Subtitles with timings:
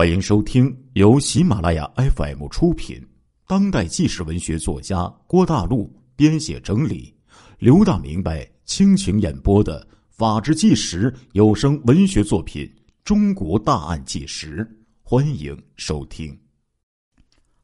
[0.00, 3.06] 欢迎收听由喜马拉雅 FM 出品、
[3.46, 7.14] 当代纪实文学作家郭大陆编写整理、
[7.58, 12.64] 刘大明白倾情演播的《法制纪实》有声文学作品
[13.04, 14.64] 《中国大案纪实》，
[15.02, 16.34] 欢迎收听。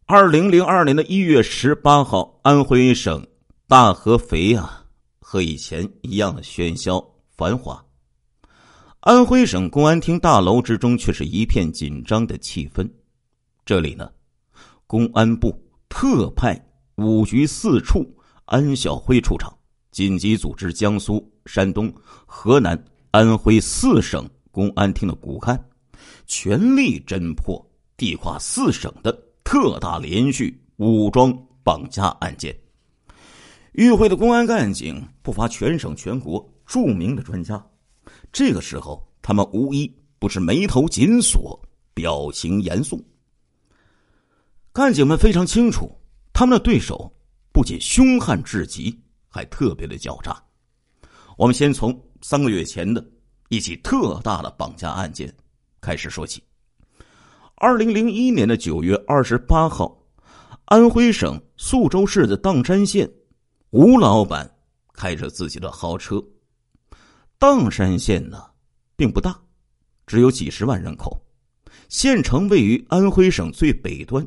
[0.05, 3.27] 二零零二年的一月十八号，安徽省
[3.67, 4.85] 大合肥啊，
[5.21, 7.03] 和以前一样的喧嚣
[7.35, 7.83] 繁华。
[9.07, 12.91] 安徽省公安厅大楼之中却是一片紧张的气氛。
[13.65, 14.11] 这里呢，
[14.85, 15.57] 公安部
[15.89, 16.61] 特派
[16.97, 18.05] 五局四处
[18.47, 19.57] 安晓辉处长，
[19.93, 21.89] 紧急组织江苏、山东、
[22.27, 22.77] 河南、
[23.13, 25.57] 安徽四省公安厅的骨干，
[26.27, 27.65] 全力侦破
[27.97, 32.53] 地跨四省的特大连续武装绑架案件。
[33.71, 37.65] 与会的公安干警不乏全省全国著名的专家。
[38.37, 41.59] 这个时候，他们无一不是眉头紧锁，
[41.95, 43.03] 表情严肃。
[44.75, 45.91] 干警们非常清楚，
[46.35, 47.11] 他们的对手
[47.51, 48.95] 不仅凶悍至极，
[49.27, 50.37] 还特别的狡诈。
[51.39, 53.03] 我们先从三个月前的
[53.49, 55.35] 一起特大的绑架案件
[55.81, 56.43] 开始说起。
[57.55, 59.97] 二零零一年的九月二十八号，
[60.67, 63.11] 安徽省宿州市的砀山县，
[63.71, 64.59] 吴老板
[64.93, 66.23] 开着自己的豪车。
[67.39, 68.43] 砀山县呢，
[68.97, 69.39] 并不大，
[70.07, 71.21] 只有几十万人口。
[71.89, 74.27] 县城位于安徽省最北端，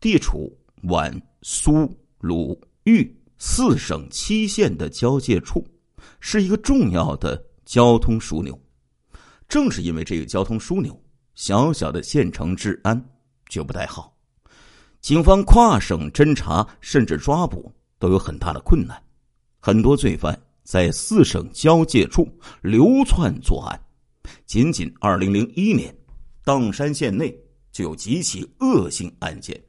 [0.00, 5.66] 地处皖、苏、鲁、豫四省七县的交界处，
[6.20, 8.58] 是一个重要的交通枢纽。
[9.48, 10.98] 正是因为这个交通枢纽，
[11.34, 13.04] 小小的县城治安
[13.48, 14.16] 却不太好，
[15.00, 19.02] 警方跨省侦查甚至抓捕都有很大的困难，
[19.58, 20.40] 很多罪犯。
[20.66, 22.28] 在四省交界处
[22.60, 23.80] 流窜作案，
[24.46, 25.96] 仅仅二零零一年，
[26.44, 27.32] 砀山县内
[27.70, 29.62] 就有几起恶性案件，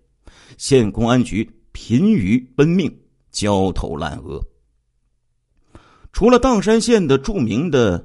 [0.57, 2.91] 县公安局疲于奔命，
[3.29, 4.43] 焦头烂额。
[6.11, 8.03] 除了砀山县的著名的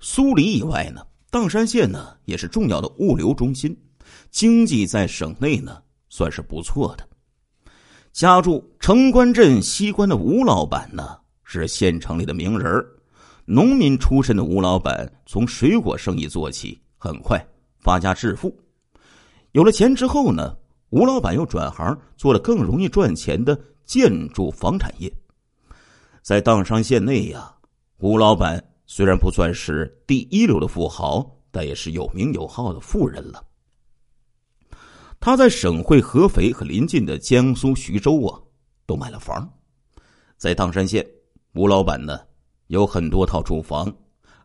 [0.00, 3.76] 苏黎以外呢，砀山县呢也是重要的物流中心，
[4.30, 7.06] 经济在省内呢算是不错的。
[8.12, 11.18] 家住城关镇西关的吴老板呢。
[11.52, 12.84] 是县城里的名人
[13.44, 17.44] 农民出身的吴老板从水果生意做起，很快
[17.80, 18.56] 发家致富。
[19.50, 20.56] 有了钱之后呢，
[20.90, 25.12] 吴老板又转行做了更容易赚钱的建筑房产业。
[26.22, 27.52] 在砀山县内呀，
[27.98, 33.44] 吴老板虽然不算是第一流的富豪，但也是有名有号的富人了。
[35.20, 38.40] 他在省会合肥和邻近的江苏徐州啊，
[38.86, 39.52] 都买了房，
[40.38, 41.06] 在砀山县。
[41.54, 42.18] 吴老板呢，
[42.68, 43.94] 有很多套住房，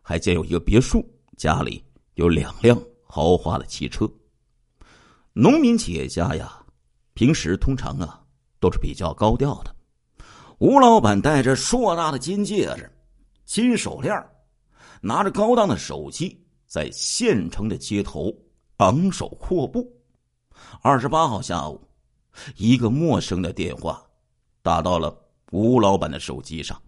[0.02, 1.02] 还建有一个别墅，
[1.38, 1.82] 家里
[2.16, 4.06] 有两辆豪华的汽车。
[5.32, 6.62] 农民企业家呀，
[7.14, 8.22] 平时通常啊
[8.60, 9.74] 都是比较高调的。
[10.58, 12.92] 吴老板戴着硕大的金戒指、
[13.46, 14.14] 金手链，
[15.00, 18.30] 拿着高档的手机，在县城的街头
[18.78, 19.90] 昂首阔步。
[20.82, 21.80] 二十八号下午，
[22.56, 24.02] 一个陌生的电话
[24.60, 25.18] 打到了
[25.52, 26.78] 吴老板的手机上。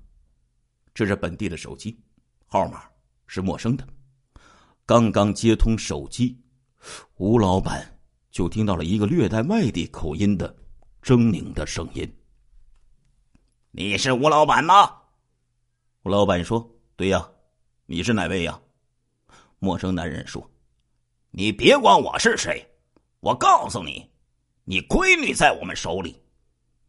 [0.93, 1.99] 这是本地的手机，
[2.47, 2.83] 号码
[3.27, 3.87] 是陌生的。
[4.85, 6.37] 刚刚接通手机，
[7.17, 7.99] 吴老板
[8.31, 10.53] 就听到了一个略带外地口音的
[11.03, 12.13] 狰狞的声音
[13.71, 14.97] ：“你是吴老板吗？”
[16.03, 17.31] 吴老板说：“对呀，
[17.87, 18.61] 你是哪位呀？”
[19.61, 20.51] 陌生男人说
[21.31, 22.67] ：“你别管我是谁，
[23.21, 24.11] 我告诉你，
[24.65, 26.21] 你闺女在我们手里，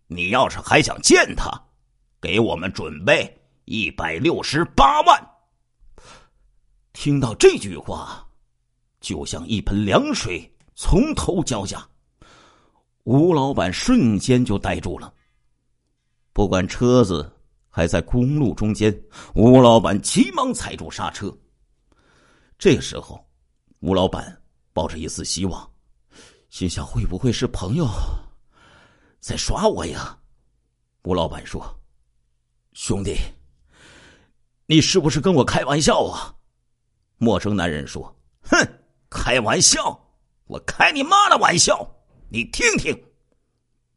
[0.08, 1.52] 你要是还想见她，
[2.20, 3.38] 给我们准备。”
[3.72, 5.18] 一百六十八万。
[6.92, 8.28] 听到这句话，
[9.00, 11.88] 就像一盆凉水从头浇下，
[13.06, 15.14] 吴老板瞬间就呆住了。
[16.34, 17.34] 不管车子
[17.70, 18.94] 还在公路中间，
[19.36, 21.34] 吴老板急忙踩住刹车。
[22.58, 23.26] 这时候，
[23.80, 24.38] 吴老板
[24.74, 25.72] 抱着一丝希望，
[26.50, 27.88] 心想：会不会是朋友
[29.22, 30.20] 在耍我呀？
[31.04, 31.64] 吴老板说
[32.74, 33.16] ：“兄弟。”
[34.72, 36.34] 你是不是跟我开玩笑啊？
[37.18, 38.58] 陌生男人说：“哼，
[39.10, 40.02] 开玩笑！
[40.46, 41.86] 我开你妈的玩笑！
[42.30, 42.98] 你听听。”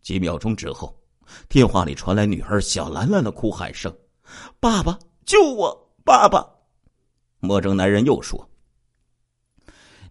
[0.02, 1.00] 几秒钟之后，
[1.48, 3.96] 电话里传来女儿小兰兰的哭喊声
[4.58, 5.94] ：“爸爸，救我！
[6.04, 6.44] 爸爸！”
[7.38, 8.50] 陌生男人又说：“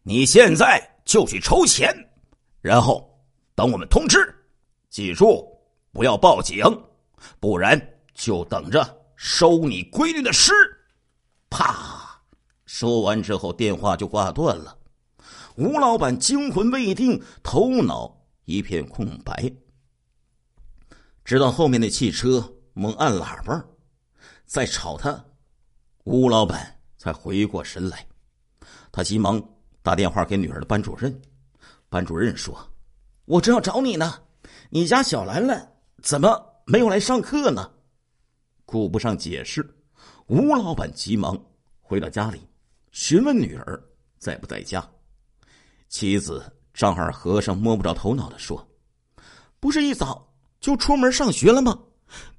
[0.01, 1.93] 你现在就去筹钱，
[2.61, 3.21] 然后
[3.53, 4.17] 等我们通知。
[4.89, 5.45] 记住，
[5.91, 6.63] 不要报警，
[7.41, 7.77] 不然
[8.13, 8.81] 就等着。”
[9.25, 10.51] 收你闺女的尸！
[11.49, 12.21] 啪！
[12.65, 14.77] 说完之后，电话就挂断了。
[15.55, 19.49] 吴老板惊魂未定，头脑一片空白。
[21.23, 23.63] 直到后面的汽车猛按喇叭，
[24.45, 25.23] 在吵他，
[26.03, 28.05] 吴老板才回过神来。
[28.91, 29.41] 他急忙
[29.81, 31.21] 打电话给女儿的班主任，
[31.87, 32.53] 班主任说
[33.23, 34.19] ：“我正要找你呢，
[34.69, 37.71] 你家小兰兰怎么没有来上课呢？”
[38.73, 39.63] 顾不上解释，
[40.25, 41.39] 吴老板急忙
[41.79, 42.41] 回到家里，
[42.91, 43.79] 询问女儿
[44.17, 44.83] 在不在家。
[45.89, 46.43] 妻子
[46.73, 48.67] 张二和尚摸不着头脑的说
[49.61, 50.27] ：“不是一早。”
[50.59, 51.77] 就出门上学了吗？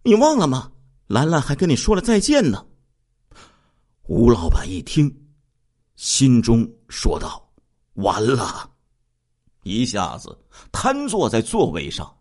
[0.02, 0.72] 你忘了吗？
[1.06, 2.66] 兰兰还跟你说了再见呢。
[4.08, 5.14] 吴老板一听，
[5.94, 7.48] 心中说道
[7.94, 8.68] ：“完了！”
[9.62, 10.36] 一下子
[10.72, 12.12] 瘫坐在座位上。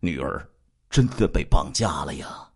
[0.00, 0.48] 女儿
[0.88, 2.48] 真的被绑架了呀！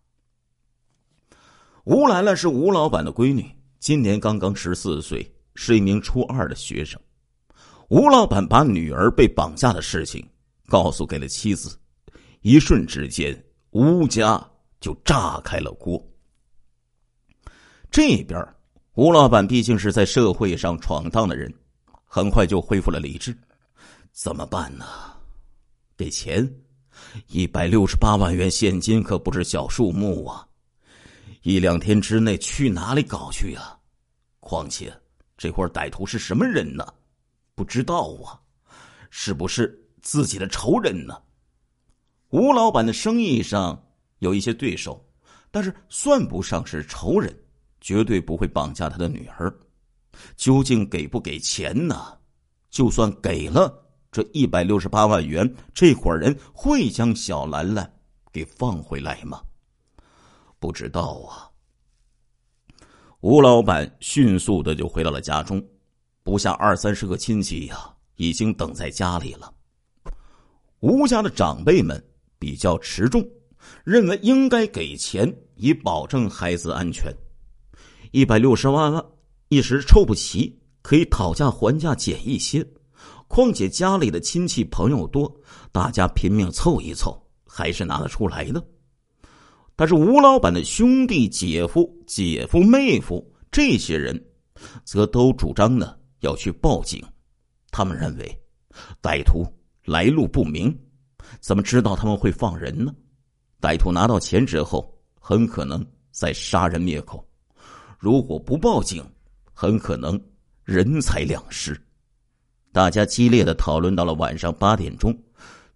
[1.88, 7.00] 吴兰兰是吴老板的闺女，今年刚刚十四岁，是一名初二的学生。
[7.88, 10.23] 吴老板把女儿被绑架的事情
[10.67, 11.79] 告诉给了妻子。
[12.43, 14.38] 一瞬之间，吴家
[14.82, 15.99] 就炸开了锅。
[17.91, 18.46] 这边，
[18.93, 21.50] 吴老板毕竟是在社会上闯荡的人，
[22.05, 23.34] 很快就恢复了理智。
[24.12, 24.84] 怎么办呢？
[25.96, 26.46] 给钱，
[27.29, 30.46] 一百六十八万元现金可不是小数目啊！
[31.43, 33.76] 一两天之内去哪里搞去呀？
[34.40, 34.93] 况且
[35.37, 36.87] 这伙歹徒是什么人呢？
[37.55, 38.40] 不知道啊，
[39.11, 41.17] 是不是自己的仇人呢？
[42.31, 43.81] 吴老板的生意上
[44.19, 45.05] 有一些对手，
[45.50, 47.35] 但是算不上是仇人，
[47.81, 49.52] 绝对不会绑架他的女儿。
[50.37, 52.19] 究竟给不给钱呢？
[52.70, 53.73] 就算给了
[54.11, 57.91] 这一百六十八万元，这伙人会将小兰兰
[58.32, 59.41] 给放回来吗？
[60.58, 61.50] 不知道啊。
[63.20, 65.62] 吴老板迅速的就回到了家中，
[66.22, 69.52] 不下二三十个亲戚呀，已经等在家里了。
[70.81, 72.02] 吴家的长辈们。
[72.40, 73.28] 比较持重，
[73.82, 77.12] 认为应该给钱以保证孩子安全。
[78.12, 79.05] 一百六十万万
[79.49, 82.64] 一时凑不齐，可以讨价还价减一些。
[83.26, 85.28] 况且家里的亲戚朋友多，
[85.72, 88.64] 大家拼命凑一凑，还是拿得出来的。
[89.79, 94.21] 但是吴老板的兄弟、姐夫、姐夫、妹夫这些人，
[94.83, 97.01] 则都主张呢要去报警。
[97.71, 98.43] 他们认为，
[99.01, 99.47] 歹徒
[99.85, 100.77] 来路不明。
[101.39, 102.93] 怎么知道他们会放人呢？
[103.61, 107.25] 歹徒拿到钱之后，很可能再杀人灭口。
[108.01, 109.01] 如果不报警，
[109.53, 110.21] 很可能
[110.65, 111.81] 人财两失。
[112.73, 115.17] 大家激烈的讨论到了晚上八点钟，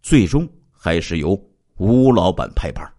[0.03, 1.41] 最终还是由
[1.77, 2.93] 吴老板拍板。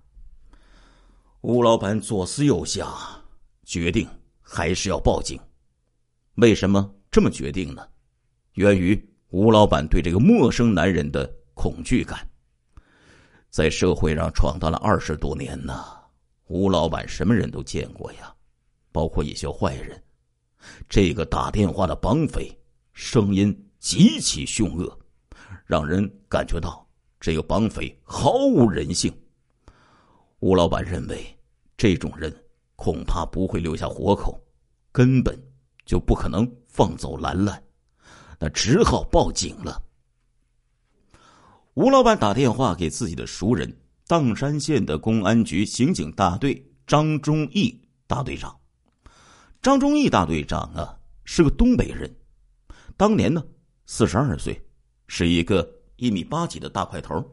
[1.44, 2.90] 吴老板左思右想，
[3.66, 4.08] 决定
[4.40, 5.38] 还是要报警。
[6.36, 7.86] 为什么这么决定呢？
[8.54, 8.98] 源于
[9.28, 12.26] 吴老板对这个陌生男人的恐惧感。
[13.50, 15.84] 在社会上闯荡了二十多年呢，
[16.46, 18.34] 吴老板什么人都见过呀，
[18.94, 20.02] 包括一些坏人。
[20.88, 22.58] 这个打电话的绑匪
[22.94, 24.98] 声音极其凶恶，
[25.66, 26.88] 让人感觉到
[27.20, 29.14] 这个绑匪毫无人性。
[30.44, 31.26] 吴老板认为，
[31.78, 32.30] 这种人
[32.76, 34.38] 恐怕不会留下活口，
[34.92, 35.42] 根本
[35.86, 37.64] 就不可能放走兰兰，
[38.42, 39.82] 那只好报警了。
[41.76, 43.74] 吴老板打电话给自己的熟人，
[44.06, 48.54] 砀山县的公安局刑警大队张忠义大队长。
[49.62, 52.14] 张忠义大队长啊，是个东北人，
[52.98, 53.42] 当年呢
[53.86, 54.62] 四十二岁，
[55.08, 57.26] 是一个一米八几的大块头。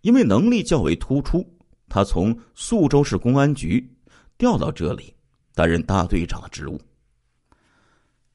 [0.00, 1.46] 因为能力较为突出，
[1.88, 3.88] 他从宿州市公安局
[4.36, 5.14] 调到这里
[5.54, 6.80] 担任大队长的职务。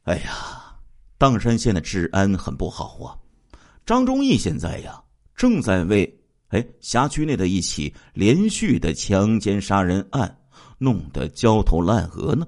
[0.04, 0.76] 哎呀，
[1.18, 3.16] 砀山县的治安很不好啊！
[3.86, 5.00] 张忠义现在呀。
[5.36, 10.38] 正在为哎辖区内的一起连续的强奸杀人案
[10.78, 12.48] 弄得焦头烂额呢。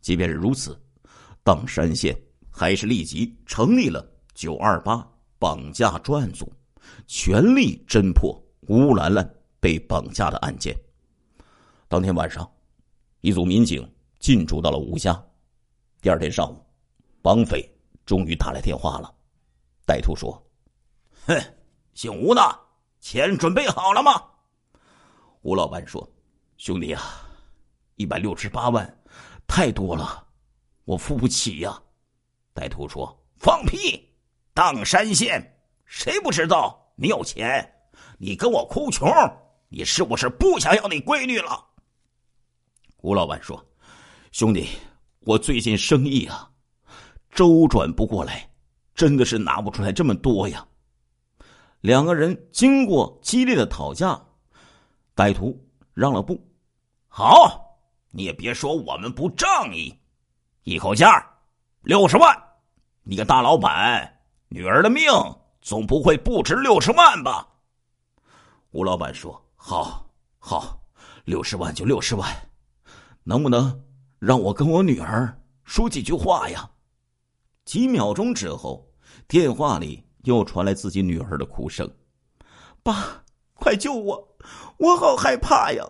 [0.00, 0.76] 即便是如此，
[1.44, 2.18] 砀山县
[2.50, 5.06] 还是立即成立了九二八
[5.38, 6.50] 绑架专案组，
[7.06, 10.76] 全力侦破乌兰兰被绑架的案件。
[11.88, 12.50] 当天晚上，
[13.20, 13.88] 一组民警
[14.18, 15.20] 进驻到了吴家。
[16.00, 16.64] 第二天上午，
[17.22, 17.68] 绑匪
[18.04, 19.14] 终于打来电话了。
[19.86, 20.42] 歹徒说
[21.26, 21.36] ：“哼。”
[21.94, 22.40] 姓吴的，
[23.00, 24.22] 钱准备好了吗？
[25.42, 26.08] 吴老板说
[26.56, 27.02] ：“兄弟啊，
[27.96, 29.02] 一百六十八万，
[29.48, 30.24] 太多了，
[30.84, 31.82] 我付不起呀。”
[32.54, 34.08] 歹徒说：“放屁！
[34.54, 37.68] 砀山县谁不知道你有钱？
[38.16, 39.08] 你跟我哭穷，
[39.68, 41.64] 你是不是不想要你闺女了？”
[43.02, 43.64] 吴老板说
[44.32, 44.68] ：“兄弟，
[45.20, 46.50] 我最近生意啊，
[47.30, 48.50] 周转不过来，
[48.94, 50.66] 真的是拿不出来这么多呀。
[51.80, 54.20] 两个人经过激烈的讨价，
[55.14, 55.56] 歹徒
[55.94, 56.44] 让了步。
[57.06, 57.78] 好，
[58.10, 59.96] 你也别说我们不仗义，
[60.64, 61.24] 一口价
[61.82, 62.36] 六十万。
[63.04, 65.08] 你个大老板，女儿的命
[65.60, 67.46] 总不会不值六十万吧？
[68.72, 70.80] 吴老板说：“好，好，
[71.26, 72.34] 六十万就六十万，
[73.24, 73.84] 能不能
[74.18, 76.70] 让我跟我女儿说几句话呀？”
[77.66, 78.90] 几秒钟之后，
[79.26, 80.02] 电话里。
[80.24, 81.88] 又传来自己女儿的哭声
[82.82, 83.24] ：“爸，
[83.54, 84.36] 快救我！
[84.76, 85.82] 我好害怕呀！”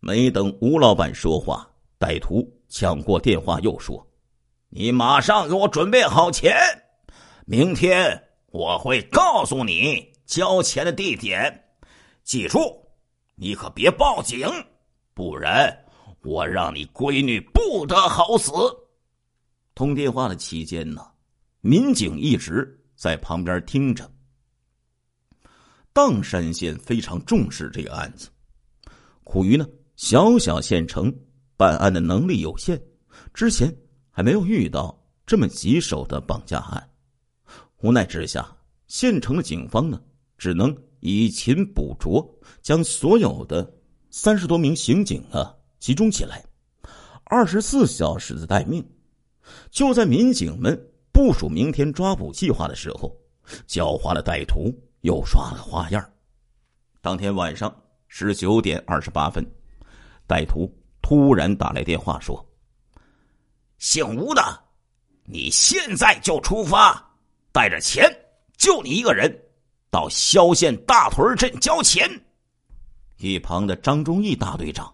[0.00, 4.06] 没等吴老板说话，歹徒抢过电话又说
[4.70, 6.56] ：“你马上给我准备好钱，
[7.44, 11.61] 明天我会告诉你交钱的地点。
[12.24, 12.58] 记住，
[13.34, 14.48] 你可别报警，
[15.14, 15.72] 不然
[16.22, 18.52] 我让你闺女不得好死。”
[19.74, 21.06] 通电话的期间呢，
[21.60, 22.78] 民警一直。
[22.94, 24.08] 在旁边听着。
[25.92, 28.28] 砀山县非常重视这个案子，
[29.24, 31.12] 苦于呢小小县城
[31.56, 32.80] 办案的能力有限，
[33.34, 33.74] 之前
[34.08, 36.90] 还没有遇到这么棘手的绑架案。
[37.78, 40.00] 无奈之下，县城的警方呢
[40.38, 40.72] 只能
[41.02, 42.26] 以勤补拙，
[42.62, 43.70] 将所有的
[44.10, 46.42] 三十多名刑警啊集中起来，
[47.24, 48.82] 二十四小时的待命。
[49.70, 50.88] 就在民警们。
[51.14, 53.14] 部署明天抓捕计划的时候，
[53.68, 56.02] 狡猾的歹徒又耍了花样。
[57.02, 57.70] 当天晚上
[58.08, 59.46] 十九点二十八分，
[60.26, 62.42] 歹徒突然打来电话说
[63.76, 64.42] ：“姓吴的，
[65.24, 67.14] 你现在就出发，
[67.52, 68.10] 带着钱，
[68.56, 69.30] 就你一个人，
[69.92, 72.10] 到萧县大屯镇交钱。”
[73.18, 74.92] 一旁的张忠义大队长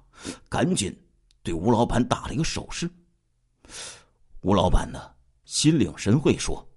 [0.50, 0.94] 赶紧
[1.42, 2.90] 对吴老板打了一个手势。
[4.42, 5.00] 吴老板呢？
[5.44, 6.68] 心领神会说：“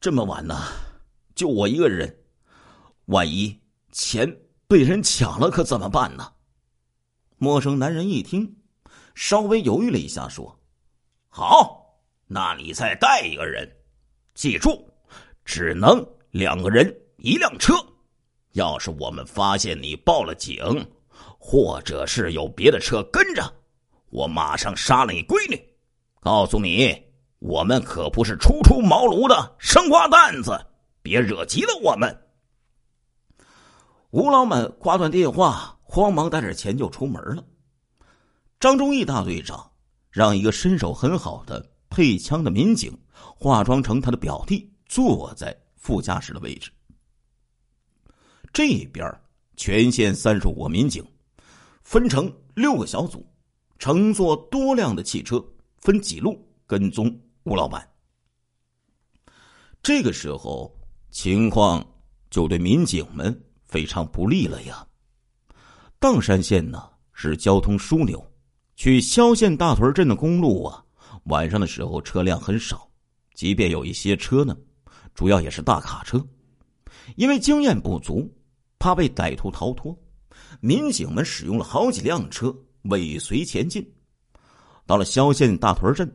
[0.00, 0.56] 这么晚呢，
[1.34, 2.24] 就我一个人，
[3.04, 4.34] 万一钱
[4.66, 6.32] 被人抢了，可怎么办呢？”
[7.36, 8.56] 陌生男人一听，
[9.14, 10.58] 稍微犹豫了一下，说
[11.28, 13.70] ：“好，那你再带一个人，
[14.32, 14.88] 记住，
[15.44, 17.74] 只能两个人一辆车。
[18.52, 20.58] 要是我们发现你报了警，
[21.38, 23.42] 或者是有别的车跟着，
[24.10, 25.62] 我马上杀了你闺女。”
[26.20, 27.02] 告诉你，
[27.38, 30.58] 我们可不是初出茅庐的生瓜蛋子，
[31.02, 32.16] 别惹急了我们。
[34.10, 37.44] 吴老板挂断电话，慌忙带着钱就出门了。
[38.60, 39.72] 张忠义大队长
[40.10, 42.96] 让一个身手很好的配枪的民警
[43.36, 46.70] 化妆成他的表弟，坐在副驾驶的位置。
[48.54, 49.06] 这边
[49.58, 51.04] 全县三十五个民警
[51.82, 53.22] 分成六个小组，
[53.78, 55.44] 乘坐多辆的汽车。
[55.82, 57.12] 分几路跟踪
[57.42, 57.84] 吴老板。
[59.82, 60.72] 这个时候
[61.10, 61.84] 情况
[62.30, 64.86] 就对民警们非常不利了呀。
[65.98, 68.24] 砀山县呢是交通枢纽，
[68.76, 70.84] 去萧县大屯镇的公路啊，
[71.24, 72.88] 晚上的时候车辆很少，
[73.34, 74.56] 即便有一些车呢，
[75.14, 76.24] 主要也是大卡车。
[77.16, 78.32] 因为经验不足，
[78.78, 79.96] 怕被歹徒逃脱，
[80.60, 83.86] 民警们使用了好几辆车尾随前进。
[84.86, 86.08] 到了萧县大屯镇，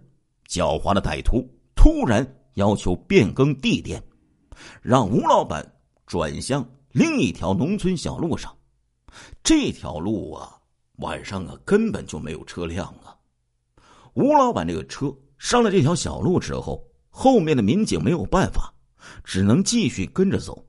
[0.47, 2.25] 狡猾的歹徒突然
[2.55, 4.01] 要求变更地点，
[4.81, 5.65] 让吴老板
[6.05, 8.55] 转向另一条农村小路上。
[9.43, 10.57] 这条路啊，
[10.97, 13.15] 晚上啊根本就没有车辆啊。
[14.13, 18.73] 吴老板这个车上了这条小路之后，后面的民警没有办法，
[19.23, 20.65] 只能继续跟着走。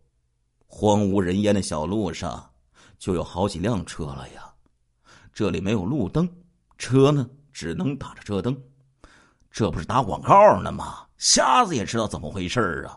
[0.66, 2.50] 荒无人烟的小路上
[2.98, 4.52] 就有好几辆车了呀。
[5.32, 6.28] 这里没有路灯，
[6.76, 7.28] 车呢？
[7.52, 8.56] 只能打着车灯，
[9.50, 11.04] 这不是打广告呢吗？
[11.16, 12.96] 瞎子也知道怎么回事啊！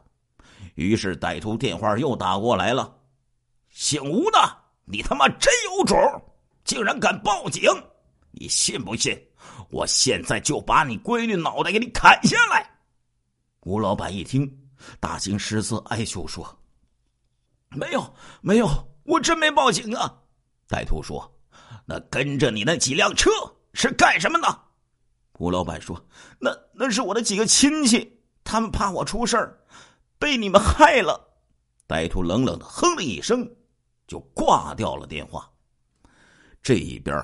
[0.75, 2.95] 于是歹徒电话又打过来了
[3.69, 4.37] ：“姓吴的，
[4.85, 5.97] 你他妈真有种，
[6.63, 7.63] 竟然敢报警！
[8.29, 9.19] 你信不信？
[9.71, 12.69] 我现在就把你闺女脑袋给你砍下来！”
[13.65, 14.60] 吴老板一听，
[14.99, 16.59] 大惊失色，哀求说
[17.69, 18.67] ：“没有，没有，
[19.03, 20.21] 我真没报警啊！”
[20.69, 21.31] 歹徒说
[21.85, 23.29] ：“那跟着你那几辆车。”
[23.73, 24.47] 是干什么呢？
[25.39, 26.05] 吴老板说
[26.37, 29.57] ：“那那是我的几个亲戚，他们怕我出事儿，
[30.19, 31.25] 被你们害了。”
[31.87, 33.49] 歹徒冷冷的哼了一声，
[34.07, 35.49] 就挂掉了电话。
[36.61, 37.17] 这一边，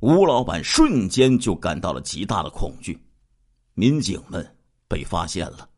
[0.00, 2.98] 吴老板瞬间就感到了极大的恐惧。
[3.74, 4.56] 民警们
[4.88, 5.68] 被发现了，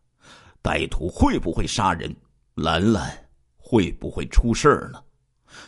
[0.66, 2.12] 歹徒会不会杀人？
[2.56, 3.08] 兰兰
[3.56, 5.00] 会不会出事儿呢？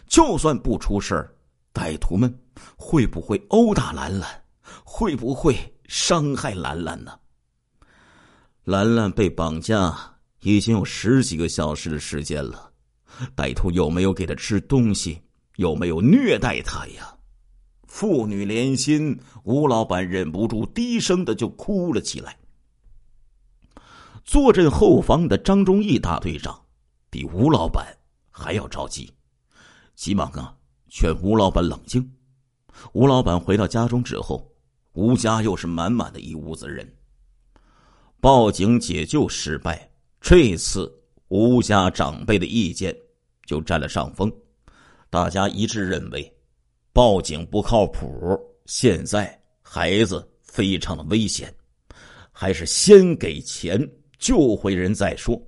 [0.08, 1.32] 就算不出事儿。
[1.72, 2.36] 歹徒们
[2.76, 4.28] 会不会殴打兰兰？
[4.82, 5.54] 会不会
[5.86, 7.12] 伤害兰兰呢？
[8.64, 9.96] 兰兰被绑架
[10.40, 12.72] 已经有十几个小时的时间了，
[13.36, 15.22] 歹徒有没有给她吃东西？
[15.58, 17.16] 有没有虐待她呀？
[17.86, 22.36] 父女连心，吴老板忍不住低声的就哭了起来。
[24.28, 26.54] 坐镇后方的张忠义大队长
[27.08, 27.96] 比吴老板
[28.30, 29.10] 还要着急，
[29.94, 30.54] 急忙啊
[30.90, 32.06] 劝吴老板冷静。
[32.92, 34.46] 吴老板回到家中之后，
[34.92, 36.86] 吴家又是满满的一屋子人。
[38.20, 40.94] 报警解救失败，这次
[41.28, 42.94] 吴家长辈的意见
[43.46, 44.30] 就占了上风，
[45.08, 46.30] 大家一致认为
[46.92, 48.38] 报警不靠谱。
[48.66, 51.50] 现在孩子非常的危险，
[52.30, 55.40] 还是先给钱救回人再说。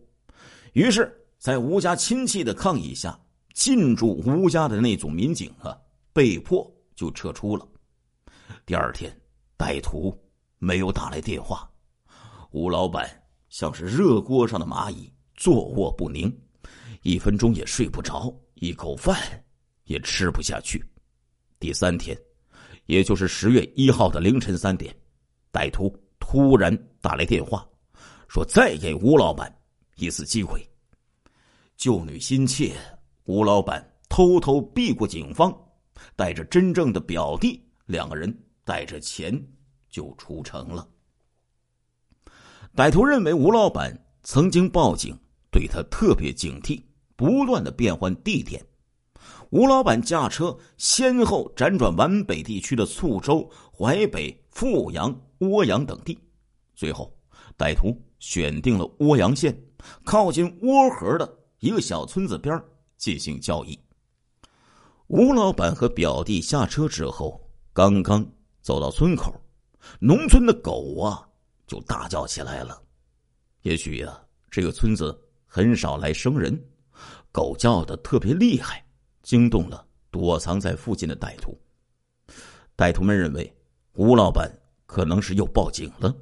[0.72, 3.18] 于是，在吴家亲戚的抗议下，
[3.54, 5.76] 进驻吴家的那组民警啊，
[6.12, 7.66] 被迫就撤出了。
[8.64, 9.14] 第二天，
[9.58, 10.16] 歹徒
[10.58, 11.68] 没有打来电话。
[12.52, 13.08] 吴老板
[13.48, 16.32] 像是热锅上的蚂蚁，坐卧不宁，
[17.02, 19.16] 一分钟也睡不着，一口饭
[19.84, 20.84] 也吃不下去。
[21.58, 22.16] 第三天，
[22.86, 24.94] 也就是十月一号的凌晨三点，
[25.52, 27.66] 歹徒突然打来电话，
[28.30, 29.52] 说再给吴老板
[29.96, 30.64] 一次机会。
[31.76, 32.76] 救女心切，
[33.24, 35.52] 吴老板偷偷避过警方，
[36.14, 38.32] 带着真正的表弟，两个人
[38.64, 39.36] 带着钱
[39.88, 40.88] 就出城了。
[42.72, 45.12] 歹徒认为吴老板曾经报警，
[45.50, 46.80] 对他特别警惕，
[47.16, 48.64] 不断的变换地点。
[49.50, 56.16] 吴老板驾车先后辗转皖北地区的宿州、淮北、阜阳、涡阳等地，
[56.76, 57.12] 最后
[57.58, 59.60] 歹徒选定了涡阳县
[60.04, 62.62] 靠近涡河的一个小村子边
[62.96, 63.76] 进行交易。
[65.08, 68.24] 吴老板和表弟下车之后，刚刚
[68.62, 69.34] 走到村口，
[69.98, 71.26] 农村的狗啊。
[71.66, 72.82] 就大叫起来了。
[73.62, 76.60] 也许呀，这个村子很少来生人，
[77.30, 78.84] 狗叫的特别厉害，
[79.22, 81.56] 惊动了躲藏在附近的歹徒。
[82.76, 83.56] 歹徒们认为
[83.92, 84.52] 吴老板
[84.84, 86.12] 可能是又报警了，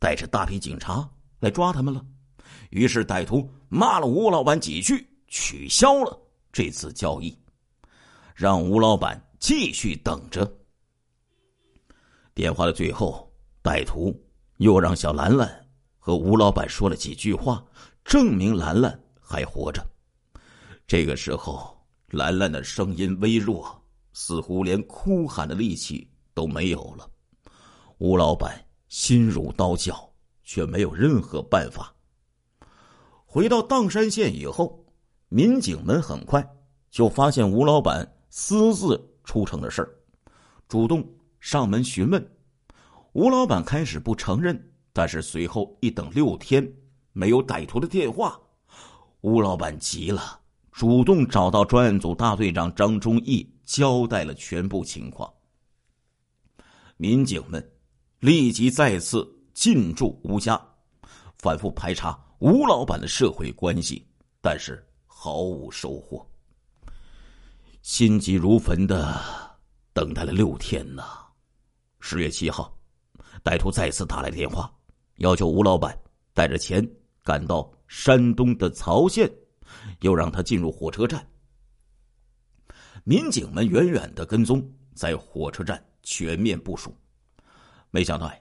[0.00, 1.08] 带着大批警察
[1.42, 2.02] 来抓他们了。
[2.70, 6.18] 于是歹徒骂了吴老板几句，取消了
[6.50, 7.36] 这次交易，
[8.34, 10.50] 让吴老板继续等着。
[12.32, 13.30] 电话的最后，
[13.62, 14.16] 歹徒。
[14.58, 15.66] 又让小兰兰
[15.98, 17.64] 和吴老板说了几句话，
[18.04, 19.84] 证明兰兰还活着。
[20.86, 21.76] 这个时候，
[22.10, 27.10] 兰兰的声音微弱，似乎连哭喊的力气都没有了。
[27.98, 30.11] 吴老板心如刀绞，
[30.44, 31.94] 却没有任何办法。
[33.24, 34.84] 回到砀山县以后，
[35.28, 36.46] 民警们很快
[36.90, 39.88] 就发现吴老板私自出城的事儿，
[40.68, 41.06] 主动
[41.40, 42.30] 上门询问。
[43.12, 46.70] 吴老板开始不承认，但是随后一等六天
[47.12, 48.40] 没有歹徒的电话，
[49.20, 55.32] 吴老板急了，主动找到专案组大队长张忠义，交代了全部情况。
[56.96, 57.72] 民警们
[58.20, 60.60] 立即再次进驻吴家，
[61.38, 64.06] 反复排查吴老板的社会关系，
[64.40, 66.26] 但是毫无收获。
[67.82, 69.20] 心急如焚的
[69.92, 71.04] 等待了六天呐，
[72.00, 72.76] 十月七号。
[73.42, 74.72] 歹徒再次打来电话，
[75.16, 75.98] 要求吴老板
[76.32, 76.86] 带着钱
[77.24, 79.28] 赶到山东的曹县，
[80.00, 81.26] 又让他进入火车站。
[83.02, 86.96] 民警们远远的跟踪，在火车站全面部署。
[87.90, 88.38] 没想到呀，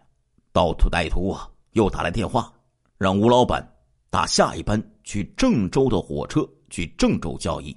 [0.52, 2.54] 盗图歹徒啊又打来电话，
[2.98, 3.68] 让吴老板
[4.10, 7.76] 打下一班去郑州的火车去郑州交易。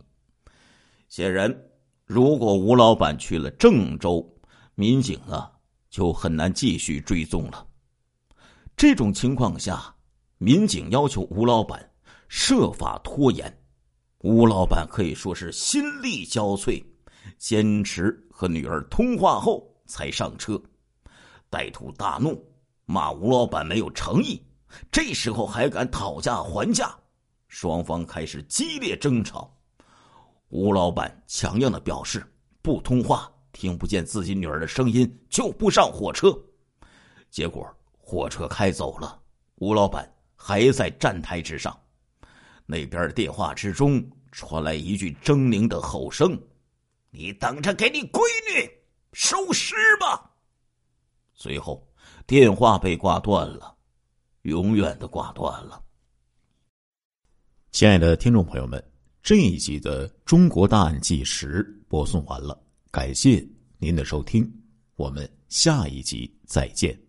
[1.09, 1.55] 显然，
[2.05, 4.25] 如果吴老板去了郑州，
[4.75, 5.51] 民警啊。
[5.91, 7.65] 就很难继续追踪了。
[8.77, 9.95] 这种情况下，
[10.39, 11.89] 民警要求吴老板
[12.27, 13.65] 设法拖延。
[14.23, 16.85] 吴老板可以说是心力交瘁，
[17.39, 20.61] 坚持和女儿通话后才上车。
[21.49, 22.45] 歹徒大怒，
[22.87, 24.43] 骂吴老板没有诚意，
[24.91, 26.95] 这时候还敢讨价还价，
[27.49, 29.57] 双方开始激烈争吵。
[30.49, 32.25] 吴老板强硬的表示
[32.63, 33.31] 不通话。
[33.57, 36.37] 听不见自己女儿的声音就不上火车，
[37.31, 37.65] 结果
[37.97, 39.23] 火车开走了，
[39.61, 41.81] 吴老板还在站台之上。
[42.67, 46.37] 那边电话之中传来一句狰狞的吼声
[47.11, 48.69] ：“你等着给你闺女
[49.13, 50.33] 收尸吧！”
[51.33, 51.87] 随后
[52.27, 53.77] 电话被挂断了，
[54.43, 55.83] 永远的挂断了。
[57.71, 58.83] 亲爱的听众朋友们，
[59.23, 62.59] 这一集的《中国大案纪实》播送完了。
[62.91, 63.47] 感谢
[63.79, 64.51] 您的收听，
[64.97, 67.04] 我们下一集再见。